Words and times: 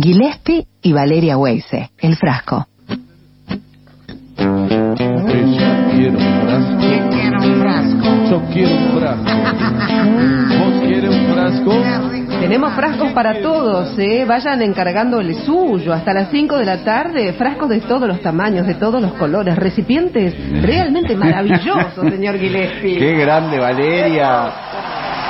Gillespie 0.00 0.66
y 0.82 0.92
Valeria 0.92 1.36
Weise, 1.38 1.90
El 1.98 2.16
Frasco. 2.16 2.66
Ella 4.36 5.88
quiere 5.92 6.16
un 6.16 6.40
frasco. 6.42 6.78
¿Quién 6.80 7.08
quiere 7.10 7.36
un 7.36 7.60
frasco? 7.60 8.30
Yo 8.30 8.42
quiero 8.52 8.74
un 8.74 8.98
frasco. 8.98 9.24
¿Vos 10.58 10.74
quieres 10.84 11.10
un 11.10 11.26
frasco? 11.32 11.72
Tenemos 12.40 12.72
frascos 12.74 13.12
para 13.12 13.40
todos, 13.40 13.98
¿eh? 13.98 14.24
Vayan 14.26 14.60
encargando 14.62 15.20
el 15.20 15.34
suyo. 15.34 15.92
Hasta 15.92 16.12
las 16.12 16.30
5 16.30 16.58
de 16.58 16.64
la 16.64 16.84
tarde, 16.84 17.32
frascos 17.34 17.68
de 17.68 17.80
todos 17.80 18.08
los 18.08 18.20
tamaños, 18.20 18.66
de 18.66 18.74
todos 18.74 19.00
los 19.00 19.12
colores, 19.14 19.56
recipientes 19.56 20.34
realmente 20.60 21.16
maravillosos, 21.16 22.10
señor 22.10 22.36
Gillespie. 22.38 22.98
Qué 22.98 23.12
grande, 23.14 23.58
Valeria. 23.58 24.73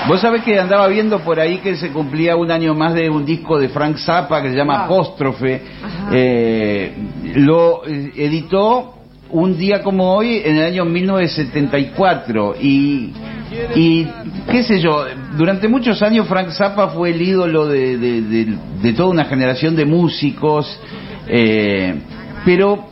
Vos 0.07 0.21
sabés 0.21 0.43
que 0.43 0.59
andaba 0.59 0.87
viendo 0.89 1.21
por 1.21 1.41
ahí 1.41 1.59
que 1.59 1.77
se 1.77 1.91
cumplía 1.91 2.37
un 2.37 2.51
año 2.51 2.75
más 2.75 2.93
de 2.95 3.09
un 3.09 3.25
disco 3.25 3.59
de 3.59 3.69
Frank 3.71 3.97
Zappa 3.97 4.43
que 4.43 4.51
se 4.51 4.57
llama. 4.57 4.85
Apóstrofe. 4.85 5.63
Eh, 6.13 6.93
lo 7.37 7.87
eh, 7.87 8.13
editó 8.17 8.95
un 9.31 9.57
día 9.57 9.83
como 9.83 10.13
hoy 10.15 10.43
en 10.45 10.59
el 10.59 10.65
año 10.67 10.85
1974 10.85 12.57
y 12.61 13.13
y 13.77 14.07
qué 14.51 14.63
sé 14.65 14.81
yo, 14.81 15.05
durante 15.37 15.69
muchos 15.69 16.03
años 16.03 16.27
Frank 16.27 16.51
Zappa 16.51 16.89
fue 16.89 17.11
el 17.11 17.23
ídolo 17.23 17.67
de, 17.67 17.97
de- 17.97 18.21
de- 18.23 18.55
de 18.83 18.93
toda 18.93 19.09
una 19.11 19.25
generación 19.27 19.75
de 19.77 19.85
músicos, 19.87 20.67
eh, 21.29 21.95
pero 22.45 22.85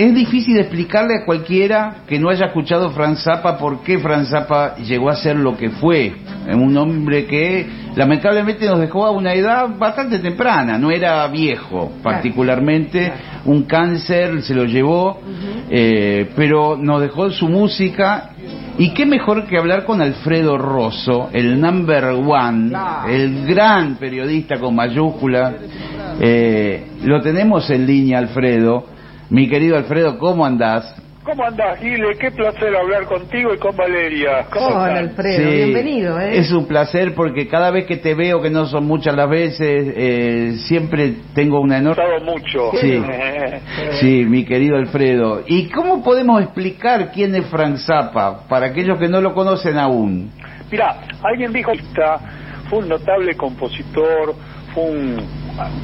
es 0.00 0.14
difícil 0.14 0.58
explicarle 0.58 1.16
a 1.16 1.24
cualquiera 1.26 1.96
que 2.06 2.18
no 2.18 2.30
haya 2.30 2.46
escuchado 2.46 2.90
Frank 2.90 3.16
Zappa 3.16 3.58
por 3.58 3.82
qué 3.82 3.98
Frank 3.98 4.24
Zappa 4.24 4.76
llegó 4.76 5.10
a 5.10 5.16
ser 5.16 5.36
lo 5.36 5.58
que 5.58 5.68
fue. 5.68 6.14
Un 6.48 6.74
hombre 6.78 7.26
que 7.26 7.68
lamentablemente 7.94 8.64
nos 8.64 8.80
dejó 8.80 9.04
a 9.04 9.10
una 9.10 9.34
edad 9.34 9.68
bastante 9.76 10.18
temprana, 10.20 10.78
no 10.78 10.90
era 10.90 11.26
viejo 11.28 11.92
particularmente, 12.02 13.12
un 13.44 13.64
cáncer 13.64 14.40
se 14.42 14.54
lo 14.54 14.64
llevó, 14.64 15.20
eh, 15.68 16.30
pero 16.34 16.78
nos 16.78 17.02
dejó 17.02 17.30
su 17.30 17.48
música. 17.48 18.30
Y 18.78 18.94
qué 18.94 19.04
mejor 19.04 19.44
que 19.44 19.58
hablar 19.58 19.84
con 19.84 20.00
Alfredo 20.00 20.56
Rosso, 20.56 21.28
el 21.34 21.60
number 21.60 22.04
one, 22.04 22.72
el 23.06 23.46
gran 23.46 23.96
periodista 23.96 24.58
con 24.58 24.74
mayúscula. 24.74 25.52
Eh, 26.18 26.86
lo 27.04 27.20
tenemos 27.20 27.68
en 27.68 27.84
línea, 27.84 28.18
Alfredo. 28.18 28.99
Mi 29.30 29.48
querido 29.48 29.76
Alfredo, 29.76 30.18
¿cómo 30.18 30.44
andás? 30.44 30.92
¿Cómo 31.22 31.44
andás, 31.44 31.78
Gile? 31.78 32.16
Qué 32.18 32.32
placer 32.32 32.74
hablar 32.74 33.04
contigo 33.04 33.54
y 33.54 33.58
con 33.58 33.76
Valeria. 33.76 34.46
¿Cómo 34.52 34.66
Hola, 34.66 35.00
estás? 35.02 35.10
Alfredo, 35.10 35.50
Sí, 35.50 35.56
bienvenido, 35.56 36.18
¿eh? 36.20 36.38
Es 36.38 36.50
un 36.50 36.66
placer 36.66 37.14
porque 37.14 37.46
cada 37.46 37.70
vez 37.70 37.86
que 37.86 37.98
te 37.98 38.14
veo, 38.14 38.42
que 38.42 38.50
no 38.50 38.66
son 38.66 38.86
muchas 38.86 39.14
las 39.14 39.30
veces, 39.30 39.92
eh, 39.96 40.54
siempre 40.66 41.14
tengo 41.34 41.60
una 41.60 41.76
He 41.76 41.78
enorme... 41.78 42.02
estado 42.02 42.24
mucho. 42.24 42.70
Sí. 42.80 43.00
Sí, 44.00 44.24
mi 44.24 44.44
querido 44.44 44.76
Alfredo. 44.76 45.44
¿Y 45.46 45.68
cómo 45.68 46.02
podemos 46.02 46.42
explicar 46.42 47.12
quién 47.12 47.34
es 47.36 47.44
Frank 47.46 47.76
Zappa 47.76 48.48
para 48.48 48.66
aquellos 48.66 48.98
que 48.98 49.08
no 49.08 49.20
lo 49.20 49.32
conocen 49.34 49.78
aún? 49.78 50.30
Mirá, 50.72 50.96
alguien 51.22 51.52
dijo 51.52 51.70
que 51.72 52.02
fue 52.68 52.80
un 52.80 52.88
notable 52.88 53.36
compositor, 53.36 54.34
fue 54.74 54.84
un, 54.84 55.16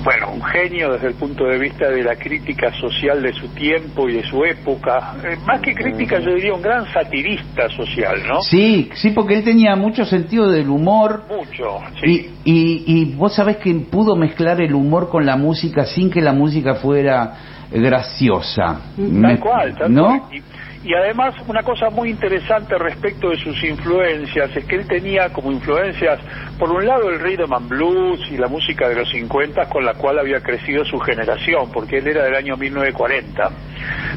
bueno, 0.05 0.31
un 0.33 0.42
genio 0.42 0.92
desde 0.92 1.09
el 1.09 1.14
punto 1.14 1.45
de 1.47 1.59
vista 1.59 1.89
de 1.91 2.03
la 2.03 2.17
crítica 2.17 2.72
social 2.81 3.22
de 3.22 3.33
su 3.33 3.48
tiempo 3.48 4.09
y 4.09 4.14
de 4.14 4.22
su 4.25 4.45
época. 4.45 5.14
Eh, 5.25 5.36
más 5.47 5.61
que 5.61 5.75
crítica, 5.75 6.19
yo 6.20 6.34
diría 6.34 6.55
un 6.55 6.62
gran 6.62 6.84
satirista 6.92 7.69
social, 7.70 8.22
¿no? 8.27 8.41
Sí, 8.42 8.91
sí, 8.94 9.11
porque 9.11 9.34
él 9.39 9.44
tenía 9.44 9.75
mucho 9.77 10.05
sentido 10.05 10.50
del 10.50 10.69
humor. 10.70 11.25
Mucho, 11.28 11.78
sí. 12.03 12.31
Y, 12.44 12.53
y, 12.53 12.84
y 12.87 13.14
vos 13.14 13.34
sabés 13.34 13.56
que 13.59 13.75
pudo 13.75 14.17
mezclar 14.17 14.61
el 14.61 14.75
humor 14.75 15.09
con 15.09 15.27
la 15.27 15.37
música 15.37 15.84
sin 15.84 16.11
que 16.11 16.20
la 16.20 16.33
música 16.33 16.77
fuera 16.77 17.34
graciosa. 17.70 18.81
Tal 18.97 19.11
Me- 19.12 19.39
cual, 19.39 19.75
tal 19.77 19.92
¿No? 19.92 20.05
cual. 20.05 20.22
Y, 20.33 20.42
y 20.87 20.95
además, 20.95 21.34
una 21.48 21.65
cosa 21.65 21.91
muy 21.91 22.11
interesante 22.11 22.79
respecto 22.79 23.31
de 23.31 23.37
sus 23.38 23.60
influencias 23.65 24.56
es 24.56 24.65
que 24.66 24.77
él 24.77 24.87
tenía 24.87 25.33
como 25.33 25.50
influencias, 25.50 26.21
por 26.60 26.71
un 26.71 26.87
lado, 26.87 27.10
el 27.10 27.19
rhythm 27.19 27.53
and 27.53 27.69
blues 27.69 28.21
y 28.31 28.37
la 28.37 28.47
música 28.47 28.88
de 28.88 28.94
los 28.94 29.10
50 29.10 29.69
con 29.69 29.84
la 29.84 29.94
cual 29.94 30.21
había 30.21 30.41
crecido 30.41 30.84
su 30.84 31.00
generación, 31.00 31.72
porque 31.72 31.99
él 31.99 32.06
era 32.06 32.22
del 32.22 32.37
año 32.37 32.56
1940. 32.56 33.50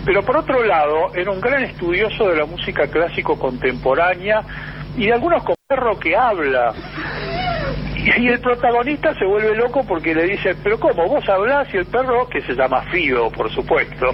Pero 0.05 0.23
por 0.23 0.37
otro 0.37 0.63
lado, 0.63 1.11
era 1.15 1.31
un 1.31 1.41
gran 1.41 1.63
estudioso 1.63 2.29
de 2.29 2.37
la 2.37 2.45
música 2.45 2.85
clásico 2.85 3.39
contemporánea 3.39 4.43
y 4.95 5.07
de 5.07 5.13
algunos 5.13 5.43
perro 5.69 5.99
que 5.99 6.15
habla. 6.15 6.73
Y 8.17 8.27
el 8.27 8.39
protagonista 8.39 9.13
se 9.15 9.25
vuelve 9.25 9.55
loco 9.55 9.83
porque 9.87 10.13
le 10.15 10.23
dice, 10.27 10.55
pero 10.63 10.79
¿cómo? 10.79 11.05
¿Vos 11.07 11.27
hablás? 11.29 11.67
Y 11.73 11.77
el 11.77 11.85
perro, 11.85 12.27
que 12.29 12.41
se 12.41 12.53
llama 12.53 12.81
Fido, 12.91 13.29
por 13.31 13.51
supuesto, 13.51 14.07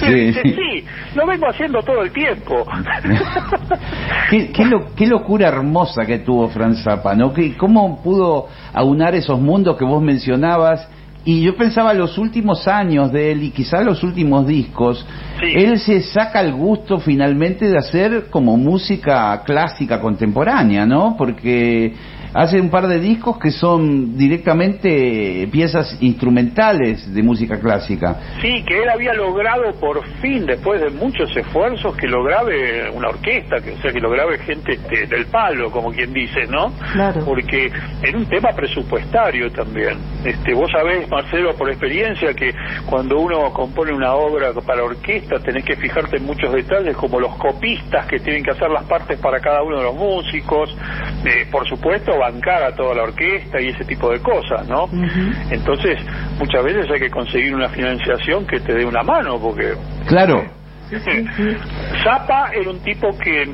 Sí. 0.00 0.06
le 0.10 0.14
dice, 0.26 0.42
sí, 0.42 0.84
lo 1.14 1.26
vengo 1.26 1.48
haciendo 1.48 1.80
todo 1.82 2.02
el 2.02 2.12
tiempo. 2.12 2.64
qué, 4.30 4.50
qué 4.52 4.64
lo- 4.64 4.94
qué 4.94 5.06
locura 5.06 5.48
hermosa 5.48 6.04
que 6.04 6.18
tuvo 6.20 6.48
Frank 6.48 6.74
Zappa, 6.76 7.14
¿no? 7.14 7.32
¿Cómo 7.58 8.02
pudo 8.02 8.48
aunar 8.72 9.14
esos 9.14 9.40
mundos 9.40 9.76
que 9.76 9.84
vos 9.84 10.02
mencionabas? 10.02 10.88
Y 11.24 11.42
yo 11.42 11.54
pensaba 11.56 11.94
los 11.94 12.18
últimos 12.18 12.66
años 12.66 13.12
de 13.12 13.30
él 13.30 13.44
y 13.44 13.50
quizás 13.52 13.84
los 13.84 14.02
últimos 14.02 14.44
discos, 14.46 15.06
Sí. 15.40 15.52
él 15.54 15.78
se 15.78 16.00
saca 16.02 16.40
el 16.40 16.52
gusto 16.52 16.98
finalmente 16.98 17.68
de 17.68 17.78
hacer 17.78 18.24
como 18.28 18.56
música 18.56 19.40
clásica 19.44 20.00
contemporánea, 20.00 20.84
¿no? 20.84 21.14
Porque 21.16 21.94
hace 22.34 22.60
un 22.60 22.70
par 22.70 22.86
de 22.86 22.98
discos 22.98 23.38
que 23.38 23.50
son 23.50 24.16
directamente 24.16 25.48
piezas 25.50 25.96
instrumentales 26.00 27.12
de 27.12 27.22
música 27.22 27.58
clásica. 27.58 28.16
Sí, 28.40 28.64
que 28.66 28.82
él 28.82 28.88
había 28.88 29.14
logrado 29.14 29.72
por 29.78 30.04
fin, 30.20 30.46
después 30.46 30.80
de 30.80 30.90
muchos 30.90 31.34
esfuerzos, 31.36 31.96
que 31.96 32.06
lo 32.06 32.22
grabe 32.22 32.90
una 32.90 33.08
orquesta, 33.08 33.60
que, 33.60 33.72
o 33.72 33.78
sea, 33.78 33.92
que 33.92 34.00
lo 34.00 34.10
grabe 34.10 34.38
gente 34.38 34.72
este, 34.72 35.06
del 35.06 35.26
palo, 35.26 35.70
como 35.70 35.90
quien 35.90 36.12
dice, 36.12 36.46
¿no? 36.48 36.72
Claro. 36.92 37.24
Porque 37.24 37.70
en 38.02 38.16
un 38.16 38.26
tema 38.26 38.50
presupuestario 38.50 39.50
también. 39.52 39.98
Este, 40.24 40.54
vos 40.54 40.70
sabés, 40.70 41.08
Marcelo, 41.08 41.54
por 41.54 41.68
experiencia, 41.70 42.34
que 42.34 42.52
cuando 42.86 43.18
uno 43.18 43.52
compone 43.52 43.92
una 43.92 44.14
obra 44.14 44.52
para 44.66 44.84
orquesta, 44.84 45.38
tenés 45.40 45.64
que 45.64 45.76
fijarte 45.76 46.16
en 46.16 46.24
muchos 46.24 46.52
detalles, 46.52 46.96
como 46.96 47.20
los 47.20 47.34
copistas 47.36 48.06
que 48.06 48.18
tienen 48.18 48.42
que 48.42 48.50
hacer 48.50 48.70
las 48.70 48.84
partes 48.84 49.18
para 49.18 49.40
cada 49.40 49.62
uno 49.62 49.78
de 49.78 49.84
los 49.84 49.94
músicos, 49.94 50.74
eh, 51.24 51.46
por 51.50 51.68
supuesto, 51.68 52.21
bancar 52.22 52.62
a 52.62 52.74
toda 52.74 52.94
la 52.94 53.02
orquesta 53.02 53.60
y 53.60 53.68
ese 53.68 53.84
tipo 53.84 54.10
de 54.10 54.20
cosas, 54.20 54.68
¿no? 54.68 54.88
Entonces, 55.50 55.98
muchas 56.38 56.64
veces 56.64 56.90
hay 56.90 57.00
que 57.00 57.10
conseguir 57.10 57.54
una 57.54 57.68
financiación 57.68 58.46
que 58.46 58.60
te 58.60 58.74
dé 58.74 58.84
una 58.84 59.02
mano, 59.02 59.38
porque 59.40 59.74
Claro, 60.06 60.44
Zappa 62.04 62.50
era 62.52 62.70
un 62.70 62.80
tipo 62.80 63.08
que 63.18 63.44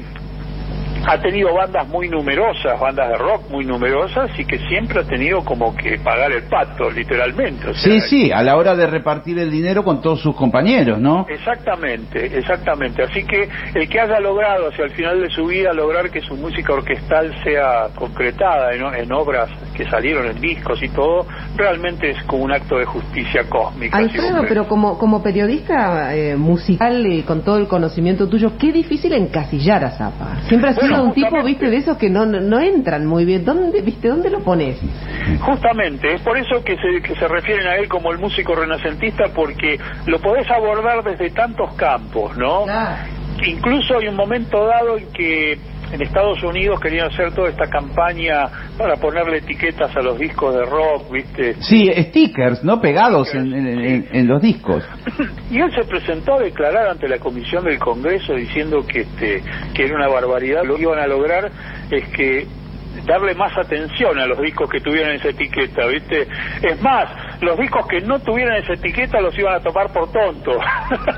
ha 1.06 1.20
tenido 1.20 1.54
bandas 1.54 1.86
muy 1.88 2.08
numerosas, 2.08 2.78
bandas 2.80 3.08
de 3.08 3.16
rock 3.16 3.50
muy 3.50 3.64
numerosas 3.64 4.30
y 4.38 4.44
que 4.44 4.58
siempre 4.68 5.00
ha 5.00 5.04
tenido 5.04 5.44
como 5.44 5.74
que 5.76 5.98
pagar 5.98 6.32
el 6.32 6.44
pato, 6.44 6.90
literalmente. 6.90 7.68
o 7.68 7.74
sea, 7.74 7.92
sí, 7.92 8.00
sí, 8.00 8.32
a 8.32 8.42
la 8.42 8.56
hora 8.56 8.74
de 8.74 8.86
repartir 8.86 9.38
el 9.38 9.50
dinero 9.50 9.84
con 9.84 10.00
todos 10.00 10.20
sus 10.20 10.34
compañeros, 10.34 10.98
¿no? 10.98 11.26
Exactamente, 11.28 12.26
exactamente. 12.38 13.02
Así 13.02 13.24
que 13.24 13.48
el 13.74 13.88
que 13.88 14.00
haya 14.00 14.20
logrado 14.20 14.68
hacia 14.68 14.84
el 14.84 14.90
final 14.90 15.20
de 15.20 15.30
su 15.30 15.46
vida 15.46 15.72
lograr 15.72 16.10
que 16.10 16.20
su 16.20 16.36
música 16.36 16.72
orquestal 16.72 17.34
sea 17.42 17.88
concretada 17.94 18.72
en, 18.74 18.82
en 18.94 19.12
obras 19.12 19.50
que 19.74 19.88
salieron 19.88 20.26
en 20.26 20.40
discos 20.40 20.82
y 20.82 20.88
todo, 20.88 21.26
realmente 21.56 22.10
es 22.10 22.22
como 22.24 22.44
un 22.44 22.52
acto 22.52 22.78
de 22.78 22.84
justicia 22.84 23.44
cósmica. 23.48 23.96
Alfredo, 23.96 24.42
pero 24.48 24.66
como, 24.66 24.98
como 24.98 25.22
periodista 25.22 26.14
eh, 26.14 26.36
musical 26.36 27.06
y 27.06 27.22
con 27.22 27.42
todo 27.42 27.58
el 27.58 27.68
conocimiento 27.68 28.28
tuyo, 28.28 28.52
qué 28.58 28.72
difícil 28.72 29.12
encasillar 29.12 29.84
a 29.84 29.90
Zappa. 29.90 30.40
Siempre 30.48 30.70
ha 30.70 30.74
sido 30.74 30.87
Bueno, 30.88 31.04
un 31.04 31.14
tipo, 31.14 31.42
viste, 31.42 31.70
de 31.70 31.76
esos 31.76 31.96
que 31.96 32.08
no, 32.08 32.26
no, 32.26 32.40
no 32.40 32.60
entran 32.60 33.06
muy 33.06 33.24
bien. 33.24 33.44
¿Dónde, 33.44 33.80
viste, 33.82 34.08
dónde 34.08 34.30
lo 34.30 34.40
pones? 34.40 34.78
Justamente, 35.40 36.14
es 36.14 36.22
por 36.22 36.38
eso 36.38 36.62
que 36.64 36.76
se, 36.76 37.02
que 37.02 37.14
se 37.14 37.28
refieren 37.28 37.66
a 37.66 37.76
él 37.76 37.88
como 37.88 38.10
el 38.12 38.18
músico 38.18 38.54
renacentista, 38.54 39.28
porque 39.34 39.78
lo 40.06 40.18
podés 40.20 40.50
abordar 40.50 41.02
desde 41.04 41.30
tantos 41.30 41.72
campos, 41.74 42.36
¿no? 42.36 42.64
Incluso 43.44 43.98
hay 43.98 44.08
un 44.08 44.16
momento 44.16 44.64
dado 44.66 44.98
en 44.98 45.12
que 45.12 45.58
en 45.92 46.02
Estados 46.02 46.42
Unidos 46.42 46.78
querían 46.80 47.06
hacer 47.08 47.32
toda 47.32 47.48
esta 47.48 47.68
campaña 47.68 48.46
para 48.76 48.96
ponerle 48.96 49.38
etiquetas 49.38 49.94
a 49.96 50.00
los 50.00 50.18
discos 50.18 50.54
de 50.54 50.64
rock, 50.66 51.10
¿viste? 51.12 51.54
Sí, 51.62 51.90
stickers, 51.96 52.62
¿no? 52.64 52.80
Pegados 52.80 53.34
en, 53.34 53.52
en- 53.52 53.66
en- 53.84 54.08
en 54.12 54.28
los 54.28 54.40
discos. 54.42 54.84
Y 55.50 55.60
él 55.60 55.70
se 55.74 55.84
presentó 55.84 56.34
a 56.34 56.40
declarar 56.40 56.88
ante 56.88 57.08
la 57.08 57.18
comisión 57.18 57.64
del 57.64 57.78
Congreso 57.78 58.34
diciendo 58.34 58.84
que 58.86 59.00
este 59.00 59.42
que 59.74 59.84
era 59.84 59.94
una 59.96 60.08
barbaridad. 60.08 60.62
Lo 60.64 60.76
que 60.76 60.82
iban 60.82 60.98
a 60.98 61.06
lograr 61.06 61.50
es 61.90 62.08
que 62.10 62.46
darle 63.06 63.34
más 63.34 63.56
atención 63.56 64.18
a 64.18 64.26
los 64.26 64.40
discos 64.40 64.68
que 64.68 64.80
tuvieran 64.80 65.14
esa 65.14 65.28
etiqueta, 65.28 65.86
¿viste? 65.86 66.26
Es 66.62 66.82
más, 66.82 67.08
los 67.40 67.56
discos 67.58 67.86
que 67.86 68.00
no 68.00 68.18
tuvieran 68.18 68.56
esa 68.62 68.74
etiqueta 68.74 69.20
los 69.20 69.38
iban 69.38 69.54
a 69.54 69.60
tomar 69.60 69.90
por 69.92 70.10
tontos. 70.12 70.56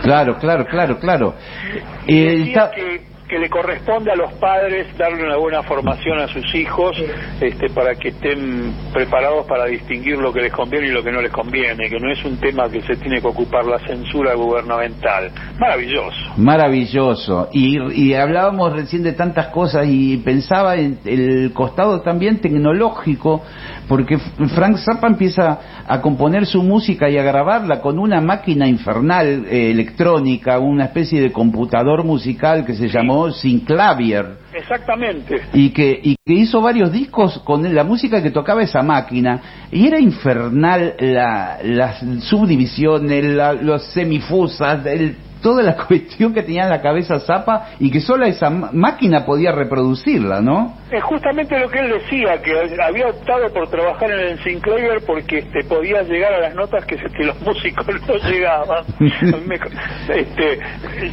Claro, 0.02 0.37
claro, 0.38 0.64
claro, 0.66 0.99
claro. 0.99 1.34
Y 2.06 2.19
Eh, 2.23 2.31
decía 2.38 2.52
está- 2.64 2.70
que, 2.70 3.00
que 3.31 3.38
le 3.38 3.49
corresponde 3.49 4.11
a 4.11 4.17
los 4.17 4.32
padres 4.35 4.88
darle 4.99 5.25
una 5.25 5.37
buena 5.37 5.62
formación 5.62 6.19
a 6.19 6.27
sus 6.27 6.53
hijos 6.53 7.00
este, 7.41 7.71
para 7.71 7.94
que 7.94 8.09
estén 8.09 8.75
preparados 8.93 9.47
para 9.47 9.67
distinguir 9.67 10.19
lo 10.19 10.32
que 10.32 10.41
les 10.41 10.53
conviene 10.53 10.88
y 10.88 10.91
lo 10.91 11.05
que 11.05 11.12
no 11.12 11.23
les 11.23 11.31
conviene, 11.31 11.88
que 11.88 12.00
no 12.00 12.11
es 12.11 12.25
un 12.25 12.38
tema 12.38 12.69
que 12.69 12.82
se 12.82 12.97
tiene 12.97 13.21
que 13.21 13.29
ocupar 13.29 13.65
la 13.65 13.79
censura 13.87 14.35
gubernamental. 14.35 15.31
Maravilloso. 15.61 16.19
Maravilloso. 16.38 17.49
Y, 17.53 17.79
y 18.03 18.15
hablábamos 18.15 18.73
recién 18.73 19.05
de 19.05 19.12
tantas 19.12 19.47
cosas 19.49 19.87
y 19.88 20.17
pensaba 20.17 20.75
en 20.75 20.99
el 21.05 21.53
costado 21.53 22.00
también 22.00 22.41
tecnológico, 22.41 23.43
porque 23.87 24.19
Frank 24.55 24.76
Zappa 24.79 25.06
empieza 25.06 25.85
a 25.87 26.00
componer 26.00 26.47
su 26.47 26.65
música 26.65 27.09
y 27.09 27.17
a 27.17 27.23
grabarla 27.23 27.81
con 27.81 27.99
una 28.00 28.21
máquina 28.21 28.67
infernal 28.67 29.47
eh, 29.47 29.71
electrónica, 29.71 30.59
una 30.59 30.87
especie 30.87 31.21
de 31.21 31.31
computador 31.31 32.05
musical 32.05 32.65
que 32.65 32.75
se 32.75 32.88
llamó 32.88 33.19
Synclavier. 33.28 34.38
Exactamente. 34.55 35.43
Y 35.52 35.70
que, 35.70 36.00
y 36.02 36.17
que 36.25 36.32
hizo 36.32 36.61
varios 36.61 36.93
discos 36.93 37.40
con 37.40 37.75
la 37.75 37.84
música 37.84 38.22
que 38.22 38.31
tocaba 38.31 38.62
esa 38.62 38.82
máquina. 38.82 39.67
Y 39.70 39.87
era 39.87 39.99
infernal 39.99 40.94
la, 40.99 41.58
las 41.62 42.00
subdivisiones, 42.25 43.25
la, 43.25 43.52
los 43.52 43.84
semifusas, 43.93 44.87
el 44.87 45.17
toda 45.40 45.62
la 45.62 45.76
cuestión 45.87 46.32
que 46.32 46.42
tenía 46.42 46.64
en 46.64 46.70
la 46.70 46.81
cabeza 46.81 47.20
Zapa 47.20 47.70
y 47.78 47.90
que 47.90 48.00
solo 48.00 48.25
esa 48.25 48.50
máquina 48.50 49.25
podía 49.25 49.52
reproducirla, 49.52 50.40
¿no? 50.40 50.76
Es 50.90 51.02
justamente 51.04 51.58
lo 51.58 51.69
que 51.69 51.78
él 51.78 51.92
decía, 51.92 52.40
que 52.42 52.52
había 52.82 53.06
optado 53.08 53.48
por 53.52 53.69
trabajar 53.69 54.10
en 54.10 54.20
el 54.20 54.42
Sinclair 54.42 55.02
porque 55.06 55.38
este, 55.38 55.64
podía 55.64 56.02
llegar 56.02 56.32
a 56.32 56.40
las 56.40 56.54
notas 56.54 56.84
que, 56.84 56.96
que 56.96 57.25
los 57.25 57.40
músicos 57.46 57.87
no 57.87 58.14
llegaban. 58.28 58.84
este, 60.08 60.58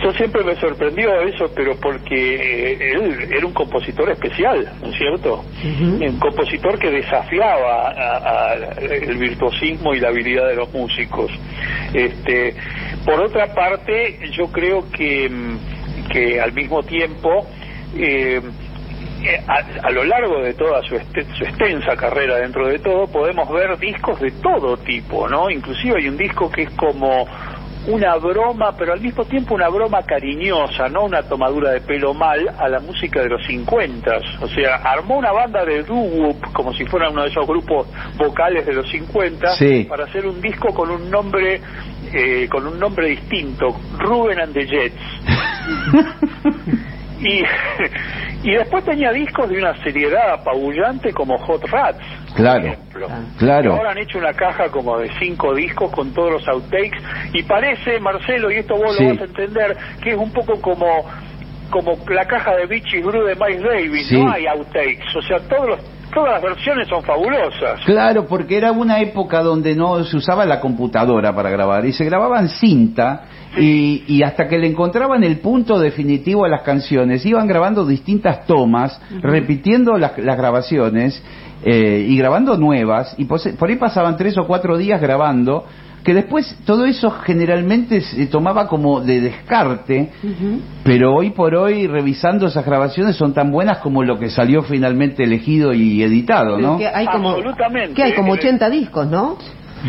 yo 0.03 0.11
siempre 0.13 0.43
me 0.43 0.55
sorprendió 0.55 1.21
eso, 1.21 1.45
pero 1.55 1.75
porque 1.79 2.35
eh, 2.35 2.91
él 2.93 3.29
era 3.31 3.45
un 3.45 3.53
compositor 3.53 4.09
especial, 4.09 4.67
¿no 4.81 4.89
es 4.89 4.97
cierto? 4.97 5.43
Un 5.63 6.19
compositor 6.19 6.79
que 6.79 6.89
desafiaba 6.89 7.89
a, 7.89 8.53
el 8.79 9.17
virtuosismo 9.17 9.93
y 9.93 9.99
la 9.99 10.09
habilidad 10.09 10.47
de 10.47 10.55
los 10.55 10.71
músicos. 10.73 11.31
Este, 11.93 12.55
por 13.07 13.21
otra 13.21 13.53
parte, 13.53 14.19
yo 14.33 14.51
creo 14.51 14.91
que, 14.91 15.29
mm, 15.29 16.09
que 16.09 16.41
al 16.41 16.51
mismo 16.51 16.83
tiempo, 16.83 17.47
eh, 17.95 18.41
eh, 19.23 19.41
a, 19.81 19.89
lo 19.91 20.03
largo 20.03 20.41
de 20.41 20.53
toda 20.53 20.81
su, 20.81 20.99
su, 21.37 21.43
extensa 21.45 21.95
carrera 21.95 22.35
dentro 22.39 22.67
de 22.67 22.79
todo, 22.79 23.07
podemos 23.07 23.49
ver 23.49 23.79
discos 23.79 24.19
de 24.19 24.31
todo 24.31 24.75
tipo, 24.75 25.25
¿no? 25.29 25.49
Inclusive 25.49 25.99
hay 25.99 26.09
un 26.09 26.17
disco 26.17 26.51
que 26.51 26.63
es 26.63 26.71
como 26.71 27.25
una 27.87 28.17
broma, 28.17 28.75
pero 28.77 28.93
al 28.93 28.99
mismo 28.99 29.23
tiempo 29.23 29.55
una 29.55 29.69
broma 29.69 30.03
cariñosa, 30.03 30.89
no 30.89 31.05
una 31.05 31.23
tomadura 31.23 31.71
de 31.71 31.81
pelo 31.81 32.13
mal 32.13 32.45
a 32.59 32.67
la 32.67 32.79
música 32.79 33.21
de 33.21 33.29
los 33.29 33.45
50. 33.47 34.11
O 34.41 34.47
sea, 34.49 34.75
armó 34.83 35.17
una 35.17 35.31
banda 35.31 35.63
de 35.63 35.83
doo-wop, 35.83 36.51
como 36.53 36.73
si 36.73 36.85
fuera 36.85 37.09
uno 37.09 37.23
de 37.23 37.29
esos 37.29 37.47
grupos 37.47 37.87
vocales 38.17 38.65
de 38.65 38.73
los 38.73 38.89
50, 38.89 39.47
para 39.87 40.03
hacer 40.03 40.27
un 40.27 40.41
disco 40.41 40.73
con 40.73 40.91
un 40.91 41.09
nombre 41.09 41.61
eh, 42.13 42.47
con 42.49 42.65
un 42.65 42.79
nombre 42.79 43.09
distinto, 43.09 43.67
Ruben 43.97 44.39
and 44.39 44.53
the 44.53 44.65
Jets. 44.65 44.95
y, 47.19 47.43
y 48.43 48.51
después 48.53 48.83
tenía 48.85 49.11
discos 49.11 49.49
de 49.49 49.57
una 49.57 49.75
seriedad 49.83 50.33
apabullante 50.33 51.13
como 51.13 51.37
Hot 51.39 51.63
Rats. 51.69 51.99
Claro, 52.35 52.75
claro. 53.37 53.73
ahora 53.73 53.91
han 53.91 53.97
hecho 53.97 54.19
una 54.19 54.33
caja 54.33 54.69
como 54.69 54.99
de 54.99 55.09
cinco 55.17 55.55
discos 55.55 55.91
con 55.91 56.13
todos 56.13 56.33
los 56.33 56.47
outtakes 56.47 56.99
y 57.33 57.41
parece, 57.43 57.99
Marcelo, 57.99 58.51
y 58.51 58.57
esto 58.57 58.75
vos 58.75 58.99
lo 58.99 59.09
vas 59.09 59.21
a 59.21 59.23
entender, 59.23 59.75
que 60.03 60.11
es 60.11 60.17
un 60.17 60.31
poco 60.31 60.61
como 60.61 61.03
como 61.69 61.97
la 62.09 62.25
caja 62.25 62.55
de 62.55 62.65
Beachy 62.65 63.01
Brew 63.01 63.25
de 63.25 63.35
Miles 63.35 63.61
Davis, 63.61 64.11
no 64.11 64.31
hay 64.31 64.45
outtakes, 64.45 65.15
o 65.15 65.21
sea, 65.21 65.39
todos 65.49 65.67
los 65.67 65.79
todas 66.13 66.33
las 66.33 66.41
versiones 66.41 66.87
son 66.87 67.03
fabulosas. 67.03 67.81
Claro, 67.85 68.25
porque 68.27 68.57
era 68.57 68.71
una 68.71 68.99
época 68.99 69.41
donde 69.41 69.75
no 69.75 70.03
se 70.03 70.17
usaba 70.17 70.45
la 70.45 70.59
computadora 70.59 71.33
para 71.35 71.49
grabar 71.49 71.85
y 71.85 71.93
se 71.93 72.05
grababan 72.05 72.49
cinta 72.49 73.23
y, 73.57 74.21
hasta 74.23 74.47
que 74.47 74.57
le 74.57 74.67
encontraban 74.67 75.23
el 75.23 75.39
punto 75.39 75.79
definitivo 75.79 76.45
a 76.45 76.49
las 76.49 76.61
canciones 76.61 77.25
iban 77.25 77.47
grabando 77.47 77.85
distintas 77.85 78.45
tomas, 78.45 78.99
repitiendo 79.21 79.97
las, 79.97 80.15
grabaciones 80.15 81.21
eh, 81.63 82.05
y 82.07 82.17
grabando 82.17 82.57
nuevas 82.57 83.15
y 83.17 83.25
por 83.25 83.69
ahí 83.69 83.75
pasaban 83.77 84.15
tres 84.17 84.37
o 84.37 84.45
cuatro 84.45 84.77
días 84.77 85.01
grabando 85.01 85.65
que 86.03 86.13
después 86.13 86.57
todo 86.65 86.85
eso 86.85 87.09
generalmente 87.11 88.01
se 88.01 88.27
tomaba 88.27 88.67
como 88.67 89.01
de 89.01 89.19
descarte, 89.19 90.11
pero 90.83 91.13
hoy 91.13 91.31
por 91.31 91.55
hoy 91.55 91.87
revisando 91.87 92.47
esas 92.47 92.65
grabaciones 92.65 93.15
son 93.15 93.33
tan 93.33 93.51
buenas 93.51 93.79
como 93.79 94.03
lo 94.03 94.17
que 94.17 94.29
salió 94.29 94.63
finalmente 94.63 95.23
elegido 95.23 95.73
y 95.73 96.01
editado, 96.03 96.57
¿no? 96.57 96.77
Que 96.77 96.87
hay 96.87 97.05
como, 97.07 97.31
Absolutamente. 97.31 97.93
Que 97.93 98.03
hay 98.03 98.13
como 98.13 98.33
80 98.33 98.69
discos, 98.69 99.07
¿no? 99.07 99.37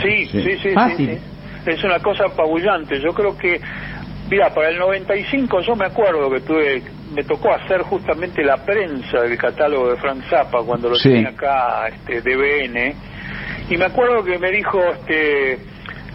Sí, 0.02 0.26
sí, 0.26 0.56
sí. 0.62 0.70
Fácil. 0.74 1.18
Es 1.64 1.84
una 1.84 1.98
cosa 2.00 2.24
apabullante. 2.26 3.00
Yo 3.00 3.12
creo 3.12 3.36
que, 3.36 3.60
mira, 4.30 4.52
para 4.52 4.70
el 4.70 4.78
95 4.78 5.60
yo 5.60 5.76
me 5.76 5.86
acuerdo 5.86 6.30
que 6.30 6.40
tuve 6.40 6.82
me 7.14 7.22
tocó 7.24 7.52
hacer 7.54 7.82
justamente 7.82 8.44
la 8.44 8.56
prensa 8.58 9.22
del 9.22 9.38
catálogo 9.38 9.90
de 9.90 9.96
Frank 9.96 10.22
Zappa 10.28 10.62
cuando 10.62 10.90
lo 10.90 10.98
tenía 10.98 11.30
acá 11.30 11.88
este 11.88 12.20
DBN 12.20 12.94
y 13.70 13.76
me 13.76 13.84
acuerdo 13.86 14.22
que 14.24 14.38
me 14.38 14.50
dijo 14.50 14.78
este 14.78 15.58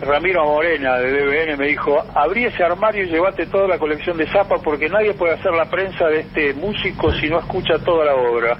Ramiro 0.04 0.46
Morena 0.46 0.98
de 0.98 1.12
DBN 1.12 1.58
me 1.58 1.68
dijo, 1.68 2.04
abrí 2.16 2.46
ese 2.46 2.64
armario 2.64 3.04
y 3.04 3.08
llevate 3.08 3.46
toda 3.48 3.68
la 3.68 3.78
colección 3.78 4.18
de 4.18 4.28
Zapa 4.28 4.58
porque 4.64 4.90
nadie 4.90 5.14
puede 5.14 5.34
hacer 5.34 5.52
la 5.52 5.66
prensa 5.66 6.08
de 6.08 6.22
este 6.22 6.54
músico 6.54 7.12
si 7.14 7.30
no 7.30 7.40
escucha 7.40 7.78
toda 7.80 8.06
la 8.06 8.16
obra. 8.16 8.58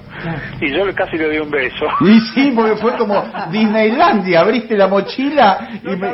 Y 0.60 0.72
yo 0.72 0.84
casi 0.94 1.16
le 1.16 1.30
di 1.30 1.38
un 1.38 1.50
beso. 1.50 1.86
Y 2.00 2.20
sí, 2.34 2.52
porque 2.54 2.76
fue 2.76 2.96
como 2.96 3.22
Disneylandia, 3.50 4.40
abriste 4.40 4.76
la 4.76 4.88
mochila 4.88 5.68
y 5.82 5.96
me... 5.96 6.12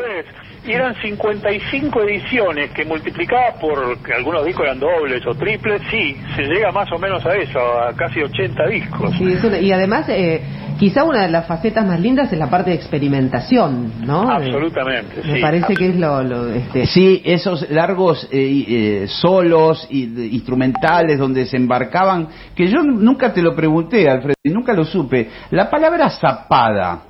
Y 0.62 0.73
eran 0.73 0.94
55 0.94 2.03
ediciones 2.03 2.71
que 2.73 2.85
multiplicaba 2.85 3.55
por 3.59 3.99
que 4.03 4.12
algunos 4.12 4.44
discos 4.44 4.67
eran 4.67 4.79
dobles 4.79 5.26
o 5.26 5.35
triples, 5.35 5.81
sí, 5.91 6.15
se 6.37 6.43
llega 6.43 6.71
más 6.71 6.87
o 6.93 6.99
menos 6.99 7.25
a 7.25 7.35
eso, 7.35 7.59
a 7.59 7.94
casi 7.97 8.21
80 8.21 8.67
discos. 8.67 9.11
y 9.19 9.73
además 9.73 10.06
eh, 10.11 10.43
quizá 10.81 11.05
una 11.05 11.25
de 11.25 11.29
las 11.29 11.47
facetas 11.47 11.87
más 11.87 12.00
lindas 12.00 12.32
es 12.32 12.38
la 12.38 12.49
parte 12.49 12.71
de 12.71 12.77
experimentación, 12.77 14.06
¿no? 14.06 14.23
Absolutamente. 14.23 15.21
Me 15.27 15.38
parece 15.38 15.75
que 15.75 15.88
es 15.91 15.97
lo... 15.97 16.49
este... 16.49 16.87
Sí, 16.87 17.21
esos 17.23 17.71
largos 17.71 18.27
eh, 18.32 18.65
eh, 19.03 19.06
solos 19.06 19.87
y, 19.91 20.05
instrumentales 20.35 21.19
donde 21.19 21.44
se 21.44 21.59
embarcaban, 21.59 22.29
que 22.56 22.67
yo 22.67 22.82
nunca 22.82 23.31
te 23.31 23.43
lo 23.43 23.55
pregunté, 23.55 24.09
Alfredo, 24.09 24.37
y 24.43 24.49
nunca 24.49 24.73
lo 24.73 24.87
supe. 24.87 25.29
La 25.50 25.69
palabra 25.69 26.09
zapada, 26.09 27.03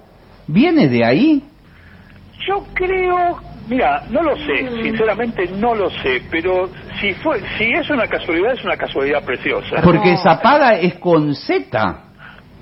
¿viene 0.49 0.88
de 0.88 1.06
ahí? 1.06 1.44
Yo 2.49 2.66
creo, 2.75 3.38
mira, 3.69 4.02
no 4.11 4.20
lo 4.20 4.34
sé, 4.34 4.68
sinceramente 4.83 5.47
no 5.47 5.76
lo 5.76 5.90
sé, 5.90 6.23
pero 6.28 6.68
si 7.00 7.12
fue, 7.14 7.40
si 7.56 7.71
es 7.71 7.88
una 7.88 8.09
casualidad 8.09 8.54
es 8.54 8.64
una 8.64 8.76
casualidad 8.76 9.23
preciosa. 9.23 9.80
Porque 9.80 10.16
zapada 10.16 10.73
es 10.73 10.95
con 10.95 11.37
Z. 11.37 12.10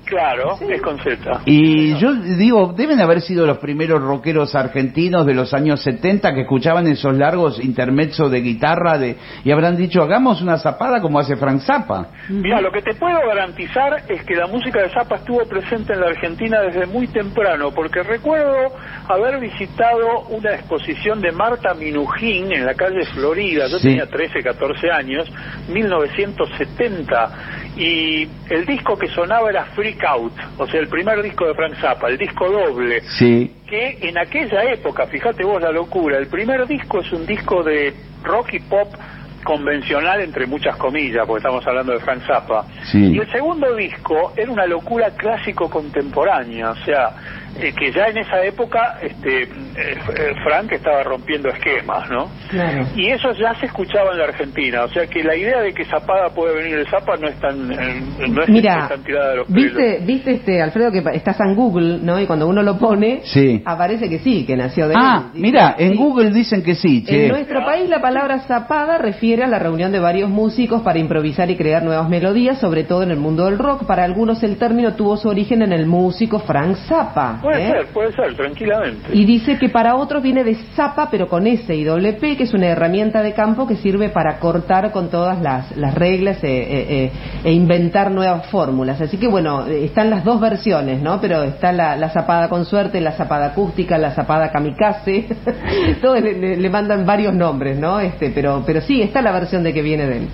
Claro, 0.09 0.57
es 0.67 0.81
con 0.81 0.97
Z. 0.97 1.41
Y 1.45 1.95
yo 1.99 2.13
digo, 2.15 2.73
deben 2.75 2.99
haber 2.99 3.21
sido 3.21 3.45
los 3.45 3.59
primeros 3.59 4.01
rockeros 4.01 4.55
argentinos 4.55 5.23
de 5.23 5.35
los 5.35 5.53
años 5.53 5.83
70 5.83 6.33
que 6.33 6.41
escuchaban 6.41 6.87
esos 6.87 7.15
largos 7.15 7.63
intermezzos 7.63 8.31
de 8.31 8.41
guitarra 8.41 8.97
de, 8.97 9.15
y 9.43 9.51
habrán 9.51 9.77
dicho, 9.77 10.01
hagamos 10.01 10.41
una 10.41 10.57
zapada 10.57 10.99
como 10.99 11.19
hace 11.19 11.35
Frank 11.35 11.61
Zappa. 11.61 12.07
Mira, 12.29 12.59
lo 12.59 12.71
que 12.71 12.81
te 12.81 12.95
puedo 12.95 13.19
garantizar 13.19 14.01
es 14.07 14.23
que 14.23 14.35
la 14.35 14.47
música 14.47 14.81
de 14.81 14.89
Zappa 14.89 15.17
estuvo 15.17 15.45
presente 15.45 15.93
en 15.93 15.99
la 15.99 16.07
Argentina 16.07 16.59
desde 16.61 16.87
muy 16.87 17.07
temprano, 17.07 17.69
porque 17.69 18.01
recuerdo 18.01 18.73
haber 19.07 19.39
visitado 19.39 20.21
una 20.29 20.55
exposición 20.55 21.21
de 21.21 21.31
Marta 21.31 21.75
Minujín 21.75 22.51
en 22.51 22.65
la 22.65 22.73
calle 22.73 23.05
Florida, 23.13 23.67
yo 23.67 23.79
tenía 23.79 24.07
13, 24.07 24.41
14 24.41 24.89
años, 24.89 25.31
1970, 25.71 27.31
y 27.77 28.27
el 28.49 28.65
disco 28.65 28.97
que 28.97 29.07
sonaba 29.09 29.51
era 29.51 29.65
Freak 29.75 29.98
Out, 30.03 30.33
o 30.57 30.67
sea, 30.67 30.79
el 30.79 30.87
primer 30.87 31.21
disco 31.21 31.45
de 31.47 31.53
Frank 31.53 31.75
Zappa, 31.79 32.07
el 32.09 32.17
disco 32.17 32.49
doble. 32.49 33.01
Sí. 33.17 33.51
Que 33.67 33.97
en 34.01 34.17
aquella 34.17 34.63
época, 34.71 35.07
fíjate 35.07 35.43
vos 35.43 35.61
la 35.61 35.71
locura, 35.71 36.17
el 36.17 36.27
primer 36.27 36.65
disco 36.67 37.01
es 37.01 37.11
un 37.11 37.25
disco 37.25 37.63
de 37.63 37.93
rock 38.23 38.53
y 38.53 38.59
pop 38.59 38.93
convencional 39.43 40.21
entre 40.21 40.45
muchas 40.45 40.75
comillas, 40.77 41.25
porque 41.25 41.39
estamos 41.39 41.65
hablando 41.67 41.93
de 41.93 41.99
Frank 41.99 42.21
Zappa. 42.25 42.65
Y 42.93 43.17
el 43.19 43.31
segundo 43.31 43.75
disco 43.75 44.33
era 44.35 44.51
una 44.51 44.65
locura 44.65 45.11
clásico 45.11 45.69
contemporánea, 45.69 46.71
o 46.71 46.75
sea, 46.77 47.11
eh, 47.59 47.73
que 47.77 47.91
ya 47.91 48.05
en 48.05 48.19
esa 48.19 48.43
época 48.43 48.99
este, 49.01 49.43
eh, 49.43 49.47
eh, 49.75 50.33
Frank 50.43 50.71
estaba 50.71 51.03
rompiendo 51.03 51.49
esquemas, 51.49 52.09
¿no? 52.09 52.29
Claro. 52.49 52.85
Y 52.95 53.09
eso 53.09 53.31
ya 53.33 53.53
se 53.55 53.65
escuchaba 53.65 54.11
en 54.11 54.19
la 54.19 54.25
Argentina, 54.25 54.83
o 54.83 54.87
sea 54.89 55.07
que 55.07 55.23
la 55.23 55.35
idea 55.35 55.59
de 55.61 55.73
que 55.73 55.83
Zapada 55.85 56.29
puede 56.29 56.55
venir 56.55 56.77
de 56.77 56.85
Zapa 56.85 57.17
no 57.17 57.27
es 57.27 57.39
tan, 57.39 57.71
eh, 57.71 58.01
no 58.29 58.43
es 58.43 58.49
Mira, 58.49 58.87
tan 58.87 59.03
tirada 59.03 59.31
de 59.31 59.35
los 59.37 59.47
pelos. 59.47 59.63
viste, 59.63 59.99
viste 60.05 60.31
este 60.33 60.61
Alfredo 60.61 60.91
que 60.91 61.03
estás 61.13 61.39
en 61.41 61.55
Google, 61.55 61.99
¿no? 62.01 62.19
Y 62.19 62.27
cuando 62.27 62.47
uno 62.47 62.61
lo 62.61 62.77
pone, 62.77 63.21
Sí. 63.23 63.61
aparece 63.65 64.09
que 64.09 64.19
sí, 64.19 64.45
que 64.45 64.55
nació 64.55 64.87
de 64.87 64.93
Ah, 64.97 65.29
él. 65.33 65.41
mira, 65.41 65.75
en 65.77 65.91
Sí. 65.93 65.97
Google 65.97 66.31
dicen 66.31 66.63
que 66.63 66.75
sí, 66.75 67.03
che. 67.03 67.25
En 67.25 67.29
nuestro 67.31 67.65
país 67.65 67.89
la 67.89 67.99
palabra 68.01 68.39
zapada 68.41 68.97
refiere 68.99 69.28
a 69.43 69.47
la 69.47 69.59
reunión 69.59 69.91
de 69.91 69.99
varios 69.99 70.29
músicos 70.29 70.81
para 70.81 70.99
improvisar 70.99 71.49
y 71.49 71.55
crear 71.55 71.83
nuevas 71.83 72.09
melodías, 72.09 72.59
sobre 72.59 72.83
todo 72.83 73.03
en 73.03 73.11
el 73.11 73.17
mundo 73.17 73.45
del 73.45 73.57
rock. 73.59 73.85
Para 73.85 74.03
algunos 74.03 74.41
el 74.43 74.57
término 74.57 74.93
tuvo 74.93 75.15
su 75.17 75.29
origen 75.29 75.61
en 75.61 75.71
el 75.71 75.85
músico 75.85 76.39
Frank 76.39 76.75
Zappa. 76.87 77.39
Puede 77.41 77.63
¿eh? 77.63 77.67
ser, 77.71 77.85
puede 77.87 78.11
ser, 78.13 78.35
tranquilamente. 78.35 79.09
Y 79.13 79.25
dice 79.25 79.57
que 79.57 79.69
para 79.69 79.95
otros 79.95 80.23
viene 80.23 80.43
de 80.43 80.55
zapa, 80.75 81.09
pero 81.11 81.27
con 81.27 81.45
S 81.47 81.73
y 81.73 81.83
doble 81.83 82.13
P, 82.13 82.35
que 82.35 82.43
es 82.43 82.53
una 82.53 82.67
herramienta 82.67 83.21
de 83.21 83.33
campo 83.33 83.67
que 83.67 83.75
sirve 83.75 84.09
para 84.09 84.39
cortar 84.39 84.91
con 84.91 85.09
todas 85.09 85.41
las, 85.41 85.75
las 85.77 85.93
reglas 85.95 86.43
e, 86.43 86.47
e- 86.47 87.03
e- 87.05 87.11
e 87.43 87.51
inventar 87.53 88.11
nuevas 88.11 88.47
fórmulas. 88.47 88.99
Así 89.01 89.17
que 89.17 89.27
bueno, 89.27 89.65
están 89.67 90.09
las 90.09 90.23
dos 90.23 90.39
versiones, 90.41 91.01
¿no? 91.01 91.21
Pero 91.21 91.43
está 91.43 91.71
la, 91.71 91.95
la 91.95 92.09
zapada 92.09 92.49
con 92.49 92.65
suerte, 92.65 92.99
la 93.01 93.11
zapada 93.13 93.47
acústica, 93.47 93.97
la 93.97 94.11
zapada 94.11 94.51
kamikaze. 94.51 95.27
Todos 96.01 96.21
le, 96.21 96.33
le- 96.37 96.57
le 96.57 96.69
mandan 96.69 97.05
varios 97.05 97.33
nombres, 97.33 97.77
¿no? 97.77 97.99
Este, 97.99 98.29
pero, 98.31 98.63
pero 98.65 98.81
sí, 98.81 99.01
está 99.01 99.18
la 99.21 99.31
versión 99.31 99.63
de 99.63 99.73
que 99.73 99.81
viene 99.81 100.05
de 100.07 100.17
él. 100.17 100.27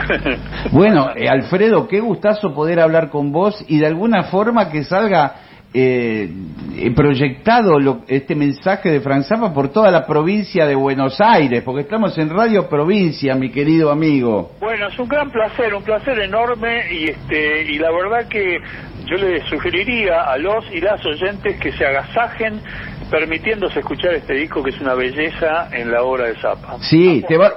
Bueno, 0.72 1.10
eh, 1.16 1.28
Alfredo, 1.28 1.88
qué 1.88 2.00
gustazo 2.00 2.54
poder 2.54 2.80
hablar 2.80 3.10
con 3.10 3.32
vos 3.32 3.62
y 3.68 3.78
de 3.78 3.86
alguna 3.86 4.24
forma 4.24 4.70
que 4.70 4.84
salga 4.84 5.34
eh, 5.72 6.28
eh, 6.76 6.90
proyectado 6.94 7.78
lo- 7.78 8.02
este 8.08 8.34
mensaje 8.34 8.90
de 8.90 9.00
Frank 9.00 9.22
Zappa 9.24 9.52
por 9.52 9.68
toda 9.68 9.90
la 9.90 10.06
provincia 10.06 10.66
de 10.66 10.74
Buenos 10.74 11.20
Aires, 11.20 11.62
porque 11.62 11.82
estamos 11.82 12.16
en 12.18 12.30
Radio 12.30 12.68
Provincia, 12.68 13.34
mi 13.34 13.50
querido 13.50 13.90
amigo. 13.90 14.52
Bueno, 14.60 14.88
es 14.88 14.98
un 14.98 15.08
gran 15.08 15.30
placer, 15.30 15.74
un 15.74 15.82
placer 15.82 16.18
enorme 16.20 16.92
y 16.92 17.04
este 17.10 17.62
y 17.72 17.78
la 17.78 17.90
verdad 17.92 18.28
que 18.28 18.58
yo 19.06 19.16
le 19.16 19.44
sugeriría 19.48 20.22
a 20.22 20.36
los 20.38 20.64
y 20.72 20.80
las 20.80 21.04
oyentes 21.06 21.58
que 21.60 21.72
se 21.72 21.84
agasajen 21.86 22.60
permitiéndose 23.10 23.80
escuchar 23.80 24.14
este 24.14 24.34
disco 24.34 24.62
que 24.62 24.70
es 24.70 24.80
una 24.80 24.94
belleza 24.94 25.68
en 25.72 25.90
la 25.90 26.02
obra 26.02 26.26
de 26.28 26.34
Zappa. 26.36 26.78
Sí, 26.80 27.22
Vamos, 27.22 27.28
te, 27.28 27.36
va-. 27.36 27.52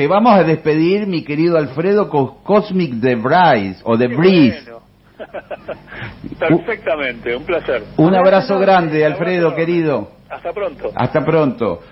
Te 0.00 0.06
vamos 0.06 0.32
a 0.32 0.44
despedir, 0.44 1.06
mi 1.06 1.22
querido 1.22 1.58
Alfredo, 1.58 2.08
con 2.08 2.42
Cosmic 2.42 3.02
The 3.02 3.16
Breeze 3.16 3.82
o 3.84 3.98
The 3.98 4.08
Breeze. 4.08 4.62
bueno. 4.62 4.80
Perfectamente, 6.38 7.36
un 7.36 7.44
placer. 7.44 7.82
Un 7.98 8.14
abrazo 8.14 8.58
grande, 8.58 9.04
Alfredo, 9.04 9.54
querido. 9.54 10.12
Hasta 10.30 10.54
pronto. 10.54 10.90
Hasta 10.94 11.22
pronto. 11.22 11.82